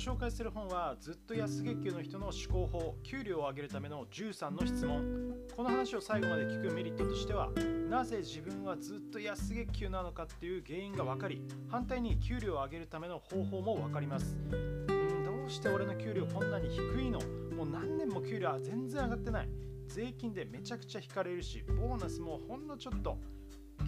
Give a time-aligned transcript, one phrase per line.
[0.00, 5.34] 紹介する本はずっと安月給の人の思考法給料を上げるための13の質問。
[5.54, 7.50] この話を最後まで聞くメリットとしては
[7.90, 14.38] なぜ自分はずっと安月給なのかっていう原因が分かり反対に給料を上げるための方法も分かります。
[14.48, 14.86] うん
[15.22, 17.20] どうして俺の給料こんなに低いの？
[17.54, 19.48] もう何年も給料は全然上がってない。
[19.86, 23.18] 税金でめちゃくちゃ引かれるしボーナスもほんのちょっと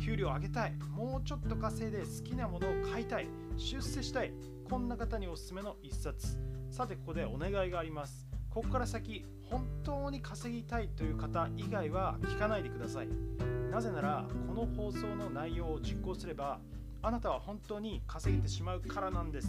[0.04, 0.74] 給料上げたい。
[0.94, 3.28] もうちょっと稼いで好きなものを買いたい。
[3.56, 4.32] 出世したい。
[4.68, 6.38] こんな方におすすめの一冊。
[6.70, 8.26] さてここでお願いがあります。
[8.50, 13.08] ここから先本当に稼ぎたいという方以外は聞かないでください。
[13.70, 16.60] なぜならこの放送の内容を実行すれば
[17.02, 19.48] あなたは本当に稼げてしまうからなんです。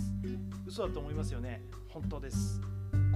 [0.66, 1.62] 嘘だと思いますよね。
[1.90, 2.62] 本当です。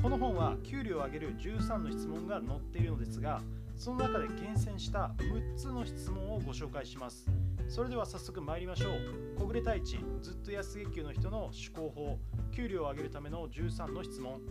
[0.02, 3.42] この本は給料を上げる13の質問が載っているのですが
[3.78, 7.30] その中で厳選した6つの質問をご紹介します。
[7.70, 9.39] それでは早速参りましょう。
[9.39, 12.17] 小暮太一ずっと安月給の人の思考法
[12.52, 14.42] 給料を上げるための13の質問。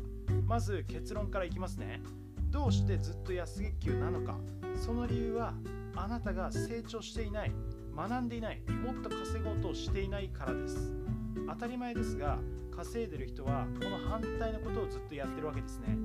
[0.46, 2.00] まず結論からいきますね。
[2.50, 4.38] どうしてずっと安月給なのか。
[4.76, 5.54] その理由は
[5.96, 7.52] あなたが成長していない
[7.96, 10.94] 学んでいないもっと稼ごうとしていないからです。
[11.48, 12.38] 当たり前ですが
[12.70, 15.98] 稼いでる人はこの反対のことをずっとやってるわけですね。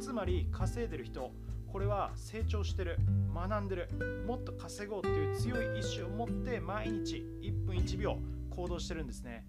[0.00, 1.32] つまり稼いでる人
[1.70, 2.98] これは成長してる
[3.34, 8.18] 学んでるもっと稼ごうっていう強い意志を持って毎日1分1秒
[8.50, 9.44] 行動してるんですね。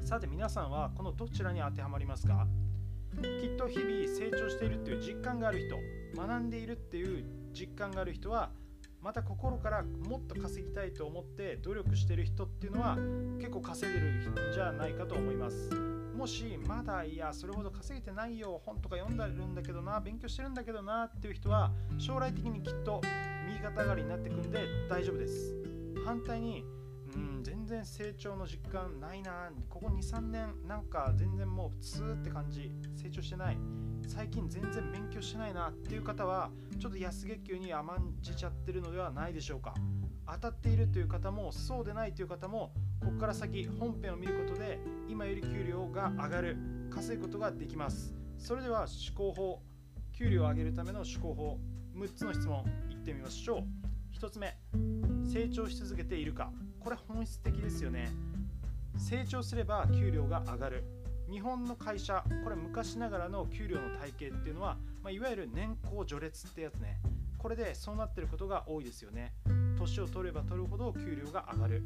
[0.00, 2.46] さて皆さんはこのどちらに当てはまりますか？
[3.40, 5.76] きっと日々成長しているっていう実感がある人
[6.16, 8.50] 学んでいるっていう実感がある人は
[9.00, 12.96] また心からもっと稼ぎたいと思って努力してる人っていうのは
[13.38, 15.93] 結構稼いでるんじゃないかと思います。
[16.16, 23.00] もしまだいやそれほど稼げてないよ本とか読んでるんだけどな勉強してるんだけどなっていう人は将来的にきっと
[23.46, 25.54] 右肩上がりになってくんで大丈夫です。
[26.04, 26.64] 反対に
[27.14, 33.58] うん全然成長の実感ないなここ23年なんか全然もう普通って感じ成長してない。
[34.06, 39.74] 最近全然勉強してないなっていう方はちょっと安月給に甘んじちゃってるのではないでしょうか。
[40.26, 42.72] 当たっているという方もそうでないという方も
[43.04, 46.56] ここから先本編を見ることで今より給料が上がる
[46.90, 48.14] 稼ぐことができます。
[48.38, 49.62] それでは思考法。
[50.12, 51.58] 給料を上げるための思考法。
[51.94, 54.18] 6つの質問いってみましょう。
[54.18, 54.56] 1つ目
[55.30, 56.50] 成長し続けているか。
[56.80, 58.10] これ本質的ですよね。
[58.96, 60.84] 成長すれば給料が上がる。
[61.30, 67.00] 日本の会社これ昔ながらの給料の体系っていうのは、まあ、いわゆる年功序列ってやつね。
[67.36, 69.34] これでそうなってることが多いですよね。
[69.76, 71.84] 年を取れば取るほど給料が上がる。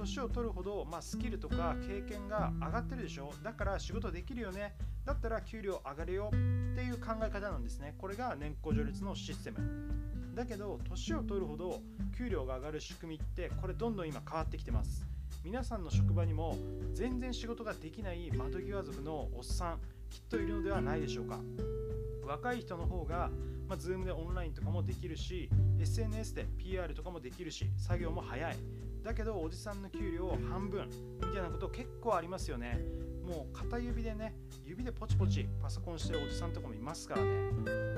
[0.00, 3.32] 年を取るほど、まあ、スキルとか経験が上がってるでしょ？
[3.42, 4.74] だから仕事できるよね？
[5.04, 6.28] だったら給料上がるよ？
[6.28, 7.94] っていう考え方なんですね。
[7.98, 9.58] これが年功序列のシステム。
[10.34, 11.82] だけど年を取るほど
[12.16, 15.04] 給料が上がる仕組みってこれどんどん今変わってきてます。
[15.44, 16.56] 皆さんの職場にも
[16.94, 19.78] 全然仕事ができない窓際族のおっさん
[20.08, 21.38] きっといるのではないでしょうか。
[22.26, 23.30] 若い人の方が、
[23.68, 25.50] まあ、Zoom でオンラインとかもできるし
[25.80, 28.56] SNS で PR とかもできるし作業も早い。
[29.02, 30.88] だけどおじさんの給料を半分
[31.20, 32.80] みたいなこと結構ありますよね。
[33.26, 34.34] もう片指でね
[34.64, 37.50] 指でポチポチパソコンしてるおじさんとかもいますからね。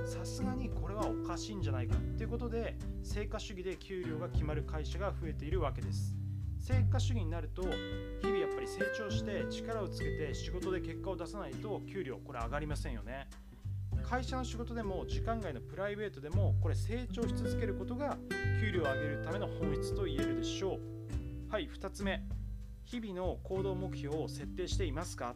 [0.04, 6.14] さすがにこれはおかしいんじゃないかっていうことで成果主義で給料が決まる会社が増えているわけです。
[6.58, 13.28] 成果主義になると日々やっぱり成長して力をつけて仕事で結果を出さないと給料これ上がりませんよね。
[14.12, 18.18] 会社の仕事でも時間外のプライベートでもこれ成長し続けることが
[18.60, 21.50] 給料を上げるための本質と言えるでしょう。
[21.50, 22.22] はい2つ目。
[22.84, 25.34] 日々の行動目標を設定していますか？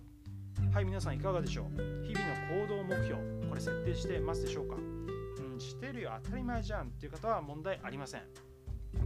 [0.75, 2.05] はい皆さんいかがでしょう？
[2.07, 3.15] 日々の行動目標
[3.49, 4.77] これ設定してますでしょうか？
[4.77, 6.11] うんしてるよ。
[6.25, 8.25] 当たり前じゃんっていう方は問題ありません。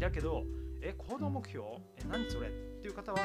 [0.01, 0.43] だけど
[0.83, 1.65] え行動目標？
[1.97, 2.49] え何それ？
[2.49, 2.51] っ
[2.83, 3.19] ていう方は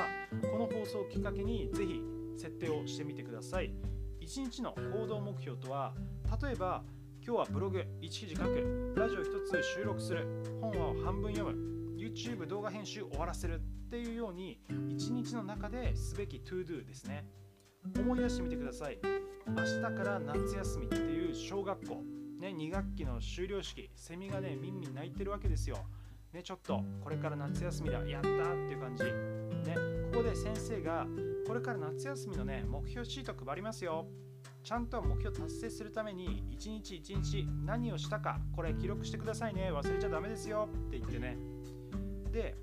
[0.43, 2.03] この放送をきっかけにぜひ
[2.37, 3.73] 設定をしてみてください。
[4.21, 5.95] 1日の行動目標とは
[6.41, 6.83] 例えば
[7.25, 10.27] 今日はブログ1記事書くラジオ1つ収録する。
[10.59, 11.97] 本を半分読む。
[11.97, 17.25] YouTube 動画編集終わらせるっていうように1日の中ですべき ToDo ですね。
[17.97, 18.99] 思い出してみてください。
[19.47, 22.03] 明日から夏休みっていう小学校。
[22.41, 23.89] ね、2学期の終了式。
[23.95, 25.77] セミがねみんみん泣いてるわけですよ。
[26.33, 27.99] ね、ちょっとこれから夏休みだ。
[28.05, 29.75] やったっていう感じ、ね、
[30.11, 31.07] ここで先生が
[31.47, 34.05] これから夏休みのね目標シート配りますよ。
[34.65, 39.71] ちゃんと目標達成するために一日一日何をしたかこれ記録してくださいね。
[39.71, 40.67] 忘れちゃダメですよ。
[40.87, 41.37] って言ってね。
[42.31, 42.55] で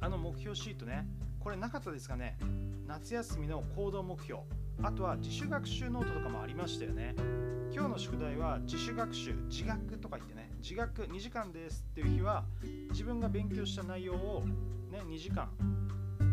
[0.00, 1.06] あの目標シートね
[1.38, 2.38] これなかったですかね。
[2.86, 4.40] 夏休みの行動目標。
[4.82, 7.14] あとは自主学習ノートとかもありましたよね。
[7.70, 10.50] 今日の宿題は自主学習自学とか言ってね。
[10.62, 12.46] 自学2時間ですっていう日は
[12.92, 14.44] 自分が勉強した内容を、
[14.90, 15.50] ね、2時間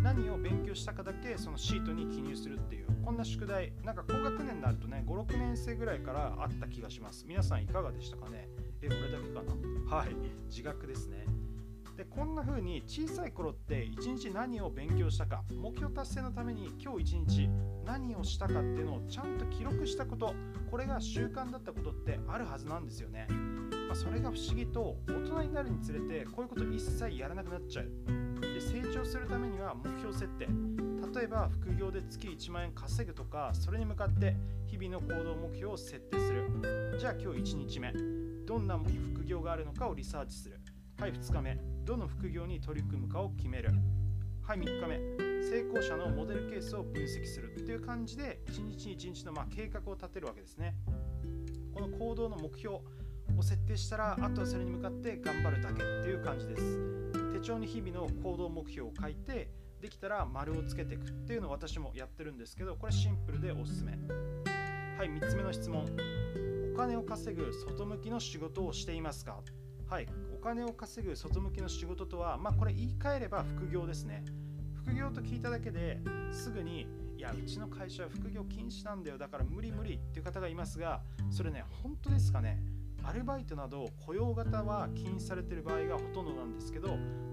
[0.07, 7.25] 何を勉強したかだけそのシートに記入するっていうこんな宿題なんか高学年になるとね56年生ぐらいからあった気がします。
[7.27, 8.47] 皆さんいかがでしたかね？
[8.81, 9.97] え俺だけかな？
[9.97, 10.15] はい。
[10.47, 11.25] 自覚ですね。
[11.97, 17.49] でこんな風に小さい頃って一日何を勉強したか目標達成のために今日一日
[17.85, 20.33] 何をしたかっていうのをちゃんと記録したこと
[20.71, 23.27] これが習慣だったことってあるはずなんですよね、
[23.87, 28.26] まあ、それが不思議と大人になるにつれてこういうこと一切やらなくなっちゃう。
[28.57, 30.47] で成長するためには目標設定。
[31.15, 36.97] 例えば副業で月1万円稼ぐとかそれに向かって日々の行動目標を設定する。
[36.99, 37.93] じゃあ今日1日目。
[38.47, 38.79] どんな
[39.13, 40.59] 副業があるのかをリサーチする。
[40.99, 41.59] はい2日目。
[41.85, 43.69] どの副業に取り組むかを決める。
[44.41, 44.97] はい3日目。
[45.43, 47.53] 成功者のモデルケースを分析する。
[47.53, 50.73] っていう感じで1日1日のま計画を立てるわけですね。
[51.75, 52.81] この行動の目標を
[53.43, 57.16] 設定したらあとはそれに向かって頑張るだけっていう感じです。
[57.37, 63.91] 手帳に日々の行動目標を書いてできたら丸をつけていくっていうのを私もやってるんですけどこれシンプルでおすすめ。
[63.91, 65.85] はい3つ目の質問。
[66.73, 69.39] お金を稼ぐ外向きの仕事をしていますか？
[69.87, 74.25] はいお金を稼ぐ外向きの仕事とはまあこれ言い換えれば副業ですね。
[74.73, 75.99] 副業と聞いただけで
[76.31, 76.87] すぐに
[77.17, 82.59] いやうちの会社は副業禁止なんだよだから無理無理っていう方がいますがそれね本当ですかね？
[83.07, 86.89] アルバイトなど雇用型は禁止されている場合がほとんどなんですけど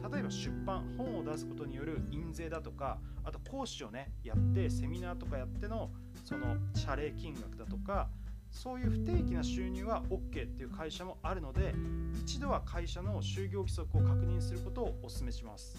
[0.09, 5.91] 例えば出版本を出すことによる印税だとかあと講師をねやってセミナーとかやっての
[6.25, 8.09] その謝礼金額だとか
[8.53, 11.75] そういう不定期な収入は OK っていう会社もあるので
[12.23, 15.77] 一度は会社の就業規則を確認することをお勧めします。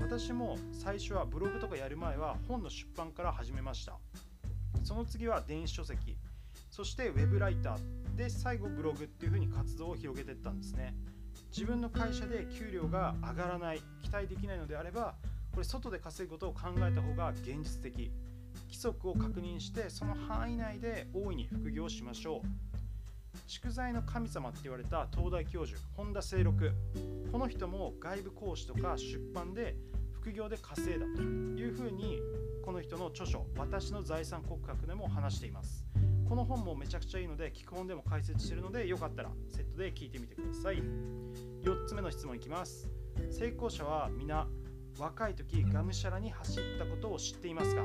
[0.00, 3.98] 私も最初はブログとかやる前は本の出版から始めました。
[4.84, 6.16] その次は電子書籍
[6.70, 8.03] そしてウェブライター。
[8.16, 10.94] で最後ブログっていう風に活動を広げていったんですね。
[11.50, 15.14] 自分の会社で給料が上がらない期待できないのであれば
[15.52, 18.10] これ外で稼ぐことを考えた方が現実的。
[18.66, 22.46] 規則を確認してその範囲内で大いに副業しましょう。
[23.46, 26.72] 宿題の神様って言われた東大教授本田清六。
[27.30, 29.76] この人も外部講師とか出版で
[30.12, 32.20] 副業で稼いだというふうに
[32.64, 35.84] この人の著書「私の財産告白」でも話しています。
[36.34, 40.82] この本もめちゃくちゃいいので聞く本でも解説してるのでよかったらセットで聞いてみてください。
[41.62, 42.90] 4つ目の質問いきます。
[43.30, 44.48] 成功者は皆
[44.98, 47.82] 若い時がむしゃらに走ったことを知っていますか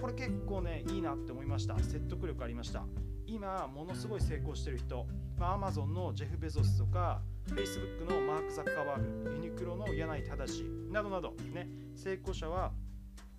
[0.00, 1.78] これ結構ねいいなって思いました。
[1.78, 2.84] 説得力ありました。
[3.28, 5.06] 今ものすごい成功してる人、
[5.38, 11.68] まあ、Amazon のジェフ・ベゾスとか Facebook のマーク・ザッカーバーグユニクロの柳井正などなどね。
[11.94, 12.72] 成功者は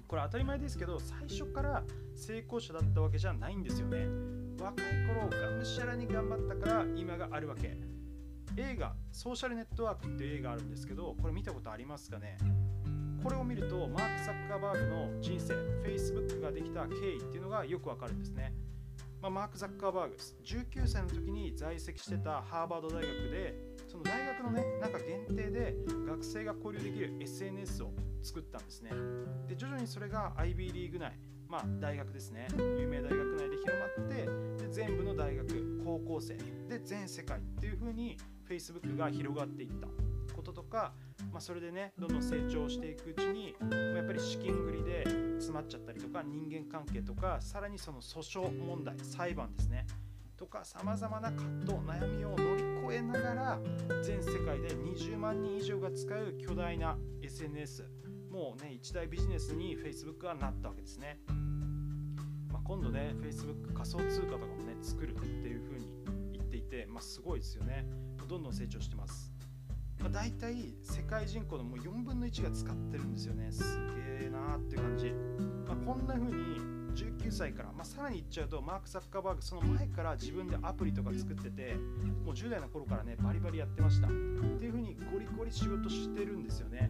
[0.10, 1.84] これ当たり前ですけど最初から
[2.16, 4.08] 成功者だったわけじゃないんですよね。
[4.60, 7.78] 若い頃がむしゃらに頑張ったから今があるわけ。
[8.58, 12.40] 映画「ソーシャルネットワーク」っていう映画あるんですけどこれ見たことありますかね？
[13.24, 15.54] これを見るとマーク・サッカーバーグの人生
[15.84, 18.52] Facebook ができた経緯っていうのがよくわかるんですね、
[19.22, 20.36] まあ、マーク・ザッカーバーグです。
[20.46, 23.54] 19歳の時に在籍してたハーバード大学で
[23.88, 25.76] その大学のねなんか限定で
[26.08, 28.92] 学生が交流できる SNS を作ったんですね。
[29.48, 31.20] で徐々にそれが IB リーグ内
[31.50, 32.48] まあ大学ですね。
[32.58, 36.38] 有名大学内で広まってで全部の大学高校生
[36.70, 39.88] で全世界っていう風に Facebook が広がっていった。
[40.40, 40.94] こととか
[41.32, 43.54] まあ、それでねどんどん成長していくうちに
[43.96, 45.04] やっぱり資金繰りで
[45.36, 49.86] 詰まっちゃったりとか人間関係とかさらにその訴訟問題裁判ですね。
[50.38, 53.60] とかさまざまな葛藤悩みを乗り越えながら
[54.02, 57.84] 全世界で20万人以上が使う巨大な SNS
[58.32, 61.20] もうね一大ビジネスに Facebook がなったわけですね、
[62.54, 65.94] まあ、今度ね Facebook 仮想通貨とかもね作るっていう風に
[66.32, 67.86] 言っていて、まあ、すごいですよね。
[68.30, 69.29] どんどん成長してます。
[70.00, 73.52] まあ、大体世界人口のもう4分の1が使ってるんですよね。
[73.52, 73.64] す
[74.20, 75.14] げえなーっていう感じ、
[75.68, 81.76] まあ、こんな風に19歳から、まあ、さらに言っちゃうとマーク・ザッカーバーグその前から自分でアプリとか作ってて
[82.26, 84.08] もう10代の頃からねバリバリやってました。
[84.08, 84.16] って
[84.66, 86.90] いう風にゴリゴリ仕事してるんですよね。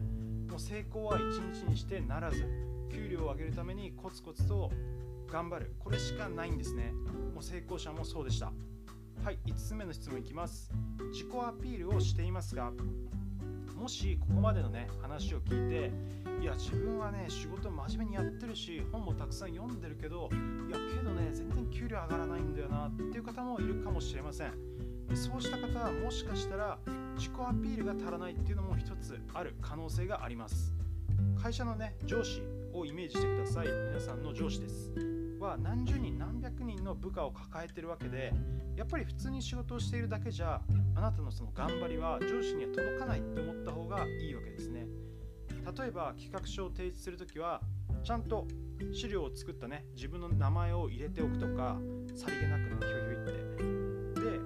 [0.49, 2.43] もう成功は1日にしてならず
[2.91, 4.71] 給料を上げるためにコツコツと
[5.31, 5.73] 頑張る。
[5.79, 6.91] これしかないんですね。
[7.33, 8.51] もう成功者もそうでした。
[9.23, 10.71] はい5つ目の質問いきます。
[11.11, 12.71] 自己アピールをしていますが
[13.75, 15.91] もしここまでのね話を聞いて
[16.41, 20.29] いや自分はね仕事真面目にやってるし本もたくさん読んでるけど
[20.67, 24.53] いやけどね全然給料上がらないんだよなっていう方もいるかもしれません。
[25.13, 26.79] そうした方はもしかしたら
[27.15, 30.73] 自己アピールが足らないっていうのも一つある可能性があります。
[31.41, 32.41] 会社のね上司
[32.73, 33.67] をイメージしてください。
[33.67, 35.18] 皆さんの上司です。
[35.39, 38.33] は何十人何百人の部下を抱えてるわけで
[38.75, 40.61] やっぱり普通に仕事をしているだけじゃ
[40.95, 44.85] あなたのその頑張りは上司には届かないって思った方がいいわけですね。
[45.77, 47.61] 例えば企画書を提出するときは
[48.03, 48.47] ちゃんと
[48.93, 51.77] 資料を作ったね自分の名前を入れておくとか
[52.15, 54.21] さりげなくねひょひょいって。
[54.21, 54.39] で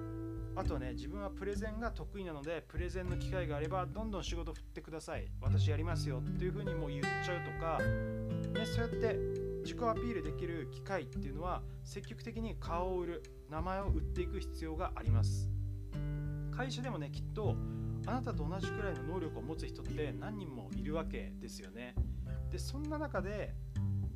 [0.56, 5.26] あとはね自分はプレゼンが得意なのでプレゼンの機会があればどんどん仕事振ってください。
[5.40, 7.78] 私やりますよっていうふうにもう言っちゃうとか、
[8.58, 15.50] ね、そうやって自己アピールできる機会っていうのは積極的に顔を売る名前を売っていく必要があります。
[16.54, 17.56] 会社でもねきっと
[18.06, 21.94] あなたと同じくらいの能力を持つ人って何人もいるわけですよね。
[22.50, 23.54] でそんな中で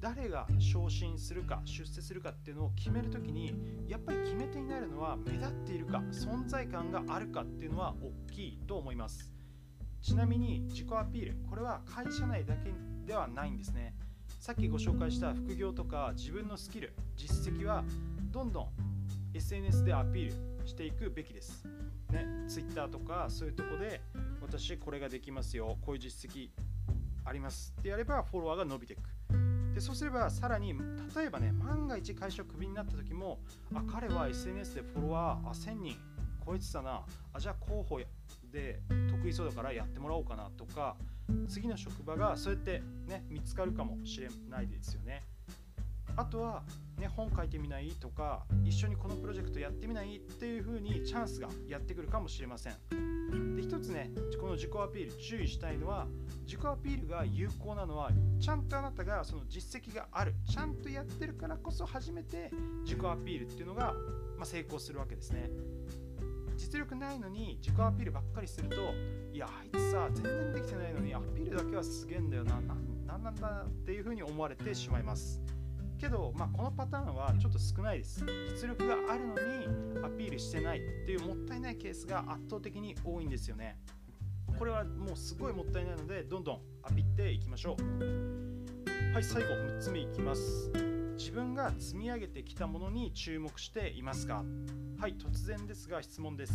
[0.01, 3.55] 誰が昇進するか出世するかっていうのを決める時に
[3.89, 7.95] やっぱり決め手になるのは目立っているか存在感があるかっていうのは
[8.29, 9.33] 大きいと思います。
[10.03, 12.71] ちなみに自己アピールこれは会社内だけ
[13.07, 13.95] ではないんですね。
[14.39, 17.85] さっきご紹介した副業とか自分のスキル実績は
[18.31, 18.69] どんどん
[19.35, 20.27] SNS でアピー
[20.63, 21.67] ルしていくべきです。
[22.11, 24.01] ね Twitter とかそういうとこで
[24.41, 26.49] 私これができますよこういう実績
[27.25, 27.75] あります。
[27.79, 29.01] ってやればフォロワーが伸びていく。
[29.75, 30.73] でそうすればさらに
[31.15, 33.41] 例えばね万が一会社をクビになった時も
[33.75, 35.97] あ彼は SNS でフォロワーあ1000人
[36.47, 37.03] 超えてたな。
[37.33, 38.01] あじゃあ候補
[38.51, 38.81] で
[39.11, 40.97] 得意そうだからやってもらおうかなとか
[41.49, 45.25] 次の職場がそうやってね見つかるかもしれないですよね。
[46.17, 46.65] あとは、
[46.99, 52.75] ね、本書いてみないとか一緒にこのプロジェクトやってみないっていう風にチャンスがやってくるかもしれません。
[53.55, 56.09] で一つねこの自己アピール注意したいのは
[56.45, 60.35] 自己アピールが有効なのはちゃんとあなたがその実績がある。
[60.51, 62.51] ちゃんとやってるからこそ初めて
[62.83, 63.95] 自己アピールっていうのが、
[64.37, 65.51] まあ、成功するわけですね。
[66.59, 68.77] 実力ないのに自己アピールばっかりすると
[69.33, 75.41] いやあいつさ全然できてないのにアピールだけはすげえんだよななんなんだっていうふうに思われてしまいます。
[75.99, 78.25] けど、まあ、このパターンはちょっと少ないです。
[78.55, 83.77] 実力があるのにアピールしてないっていうもったいないケースが圧倒的に多いんですよね。
[84.59, 89.13] これはもうすごいもったいないのでどんどんアピっていきましょう。
[89.13, 90.98] はい最後6つ目いきます。
[91.19, 94.45] 自分が積み上げてきたものに注目していますか？
[95.01, 96.53] はい突然ですが質問です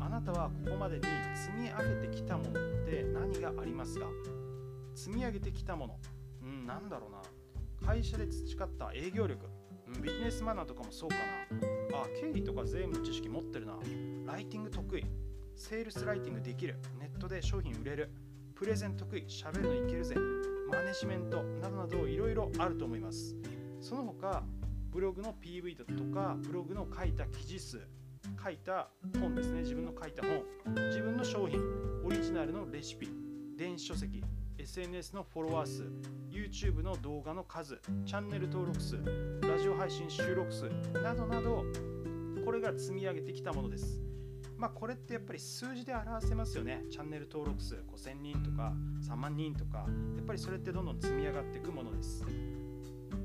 [0.00, 1.02] あなたはここまでに
[1.34, 2.52] 積み上げてきたものっ
[2.86, 4.06] て何がありますか？
[4.94, 5.98] 積み上げてきたもの
[6.42, 7.22] うんなんだろうな
[7.86, 9.46] 会社で培った営業力、
[10.00, 11.16] ビジネスマナーとかもそうか
[11.90, 11.98] な。
[11.98, 13.74] あ、経理とか税務の知識持ってるな。
[14.24, 15.04] ライティング得意。
[15.54, 16.76] セールスライティングできる。
[16.98, 18.10] ネットで商品売れる。
[18.54, 19.26] プレゼン得意。
[19.28, 20.14] 喋るのいけるぜ。
[20.70, 23.36] マネジメントなどなどいろいろあると思います。
[23.84, 24.42] その他、
[24.90, 27.80] ブログの PV だとか、ブログの書いた記事数、
[28.42, 28.88] 書いた
[29.20, 29.60] 本ですね。
[29.60, 30.42] 自分の書いた本、
[30.88, 31.60] 自分の商品、
[32.02, 33.10] オリジナルのレシピ、
[33.58, 34.24] 電子書籍、
[34.56, 35.82] SNS のフォロワー数
[36.30, 38.96] YouTube の動画の数チャンネル登録数
[39.42, 40.70] ラジオ配信収録数
[41.02, 41.64] などなど
[42.42, 44.00] これが積み上げてきたものです。
[44.56, 46.84] まあこれってやっぱり数字で表せますよね。
[46.90, 48.72] チャンネル登録数5000人とか
[49.06, 49.86] 3万人とか
[50.16, 52.24] やっぱりそれってどんどん積み上がっていくものです。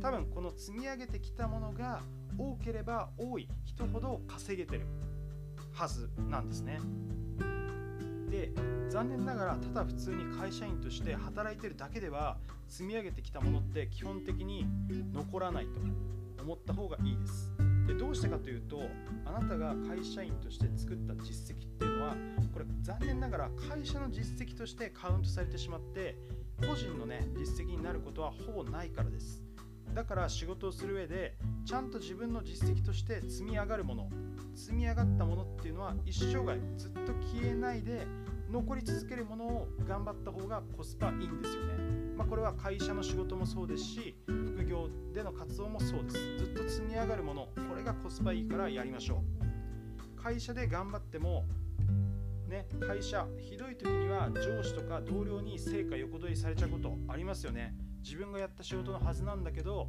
[0.02, 2.02] 多分この積み上げてきたものが
[2.38, 4.86] 多ければ多い人ほど稼げてる
[5.74, 6.80] はずなんですね。
[8.30, 8.52] で
[8.90, 14.68] 残念ながらただ普通に会社員として働いてるだけでは積み上げてきたものって基本的に
[15.12, 15.80] 残らないと
[16.44, 17.52] 思った方がいいです。
[17.88, 18.82] でどうしてかというと
[19.26, 22.16] あなたが会社員として作った実績っていうのは
[22.54, 26.16] これ残念ながら会社の実績としてカウントされてしまって
[26.60, 29.49] 個人のね実績になることはほぼないからです。
[29.94, 34.10] だから仕事をする上でちゃんと自分の実績として積み上がるもの
[34.56, 38.06] 積み上がったものっていうのは一生涯ずっと消えないで
[38.52, 41.74] 残り続けるものを頑張った方がコスパいいんですよね。
[42.18, 46.38] まあ、これは会社の仕事もそうですし副業での活動もそうです。
[46.38, 49.24] ずっと積み上がるものこれがコスパいいからやりましょ
[50.18, 50.22] う。
[50.22, 51.46] 会社で頑張っても
[52.50, 59.88] ね、会社ひどい時には上司とか同僚に成果横取りされちゃうことありますよね自分がやった仕事のはずなんだけど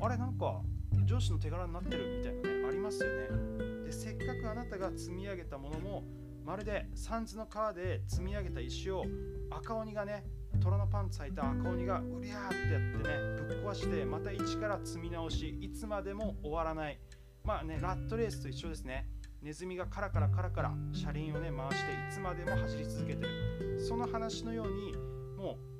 [0.00, 0.60] あれなんか
[1.04, 3.84] 上司の手柄になってるみたいなねありますよね。
[3.84, 6.04] でせっかくあなたが積み上げたものも
[6.44, 9.04] まるで三途の川で積み上げた石を
[9.50, 10.24] 赤鬼がね
[10.60, 16.98] 虎のパンツ履いた赤鬼がうりゃーってやってねぶっ壊してまた一から積み直しいつまでも終わらない。
[17.44, 19.08] まあねラットレースと一緒ですね。
[19.40, 23.80] ネズミがカラカラカラカラ車輪をね回していつまでも走り続けてる。
[23.80, 24.92] その話のように
[25.36, 25.71] もう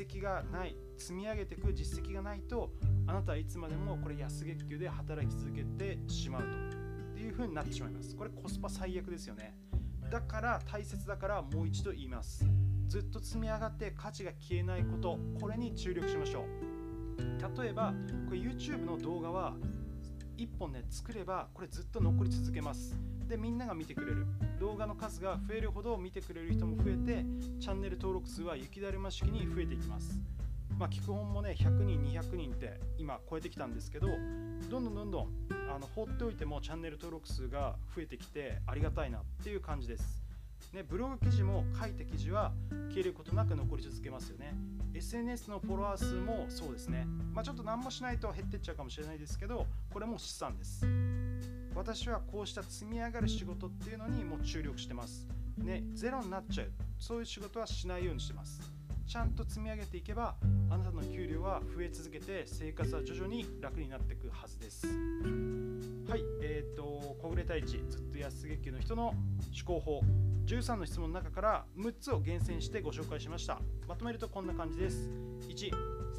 [0.00, 2.70] 実績がない積み上げていく実績がないと
[3.06, 6.48] あなたはいつまでもこれ安月給で働き続けてしまうと。
[6.48, 8.16] っていう風になってしまいます。
[8.16, 9.54] これコスパ最悪ですよね。
[10.10, 12.46] だから大切だからもう一度言います。
[12.88, 15.18] ずっと積み上がって価値が消えないこと。
[15.38, 17.62] これに注力しましょう。
[17.62, 17.92] 例えば
[18.26, 19.54] これ YouTube の動画は
[20.38, 22.96] 1本ね作ればこれずっと残り続けます。
[23.30, 24.26] でみんなが見てくれる
[24.58, 27.24] 動画の数が増えるほど見てくれる人も増えて
[27.60, 30.20] チャンネル登録数は雪だるま式に増えていきます
[30.78, 34.06] まあ、聞く本もね100人200人って今超えてきたんですけど
[34.70, 35.28] どんどんどんどん
[35.68, 40.22] あの放っておいてもチャンネル登録数が増えてきてありがたいなっていう感じです。
[40.72, 42.52] ね、ブログ記事も書いた記事は
[42.90, 44.54] 消えることなく残り続けますよね。
[44.94, 47.06] SNS のフォロワー数もそうですね。
[47.34, 50.86] まあ、ちょっと何もしないと減ってっちゃうかもしれないですけど、これも資産です。
[51.74, 55.26] 私はこうした積み上がる仕事っていうのにもう注力してます。
[55.58, 56.70] ね、ゼロになっちゃう。
[56.98, 58.60] そういう仕事はしないようにしてます。
[59.10, 60.36] ちゃんと積み上げていけば
[60.70, 69.16] あなたの給料は増え続けて生活は徐々に楽になっていくはずですはいえっ、ー、と小暮太一ずっと安月給の人の思
[69.64, 70.00] 考法
[70.46, 75.10] 13の質問の中から6つを厳選してご紹介しましたまとめるとこんな感じです
[75.48, 75.70] 1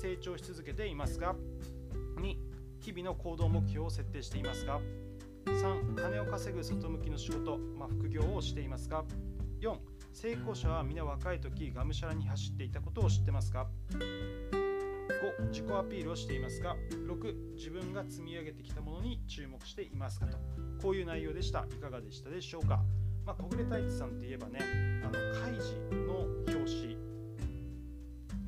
[0.01, 1.33] 成長し続けていますか
[2.17, 2.35] 2
[2.81, 4.81] 日々の行動目標を設定していますか
[5.45, 9.05] 3金を稼ぐ外向きの仕事、まあ、副業をしていますか
[9.61, 9.77] 4
[10.13, 13.67] 成功者は皆若い時がむしゃらに走っていたことを知ってますか。
[15.39, 16.75] 5自己アピールをしていますか。
[17.07, 20.25] 6自分が積み上げてきたものに注目していますか。
[20.27, 20.37] と
[20.81, 21.65] こういう内容でした。
[21.71, 22.83] いかがでしたでしょうか、
[23.25, 24.59] まあ、小暮太一さんといえばね
[25.03, 25.75] あの開示
[26.07, 26.97] の表紙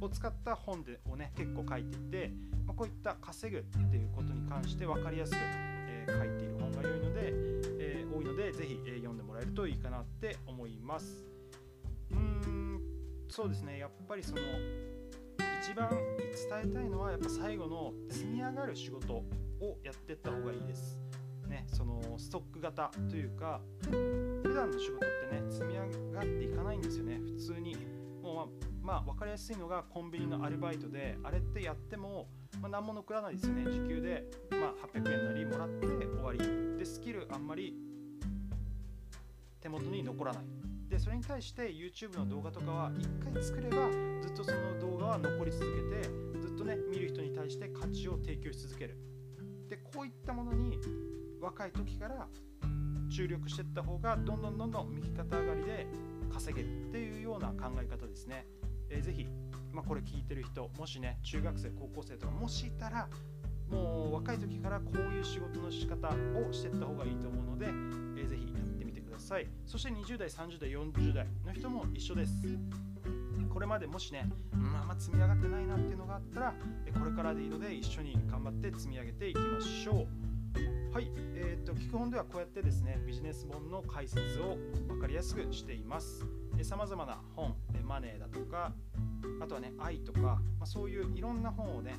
[0.01, 2.31] を使った本でをね結構書いていて、
[2.65, 6.52] まあ、こういった稼ぐっていうことに関して分かりやすく、えー、書いている
[8.43, 11.25] でぜひ、え、読んでもらえるといいかなって思います。
[12.11, 12.81] うん
[13.29, 13.79] そうですね。
[13.79, 14.41] やっぱりその
[15.61, 19.23] 一番伝えたいのはやっぱ最後の積み上がる仕事を
[19.81, 20.99] やってった方がいいです。
[21.47, 27.19] ね、そのストック型というか普段の仕事ってね積み上がっていかないんですよね。
[27.19, 27.77] 普通に。
[28.21, 28.47] もうまあ、
[28.81, 32.29] まあ、分かりやすいのがコンビニのアルバイトであれってやっても、
[32.61, 33.63] まあ、何も残らないですよね。
[33.63, 36.77] 時給で、まあ、800円なりもらって終わり。
[36.77, 37.92] でスキルあんまり
[39.63, 40.43] 手元に残らない。
[40.89, 43.89] でそれに対して YouTube の動画とかは1回作れば
[44.21, 48.97] ずっとその動画は残り続けてずっとね見る人に対して価値を提供し続ける。
[49.69, 50.77] でこういったものに
[51.41, 52.27] 若い時から
[53.09, 55.87] 注力していった方がどんどんどんどん右肩上がりで
[56.31, 58.45] 稼げるっていうような考え方ですね、
[58.89, 59.25] えー、ぜひ、
[59.71, 63.07] まあ、これ聞いてる人もしね中学生高校生とかもしいたら
[63.69, 68.52] もう若い時からこういう仕事の仕方をしていった方がいいと思うので、えー、ぜひ
[69.23, 69.47] さい。
[69.65, 72.31] そして20代30代40代の人も一緒です。
[73.49, 76.53] これまでもしね、まあまあ積み上がってないなっていうのがあったら
[76.99, 80.93] これからでいいので一緒に頑張って積み上げていきましょう。
[80.93, 81.09] はい。
[81.35, 84.57] えーと、聞く本ではこうやってですねビジネス本の解説を
[84.87, 86.25] 分かりやすくしています。
[86.61, 88.73] さまざまな本マネーだとか
[89.41, 91.95] あとはね愛とか、まあ、そういういろんな本をね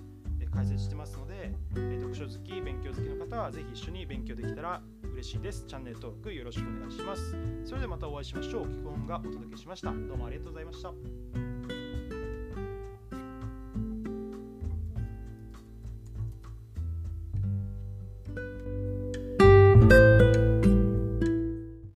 [0.52, 4.80] 解説してますので、読書好き勉強好きの方はぜひ一緒に勉強できたら
[5.14, 5.64] 嬉しいです。
[5.66, 7.37] チャンネル登録よろしくお願いします。
[7.64, 8.68] それではまたお会いしましょう。
[8.68, 9.92] 基本がお届けしました。
[9.92, 11.43] どうもありがとうございました。